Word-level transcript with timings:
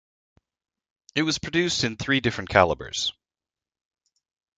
It 1.13 1.21
was 1.21 1.37
produced 1.37 1.83
in 1.83 1.95
three 1.95 2.21
different 2.21 2.49
calibers. 2.49 3.13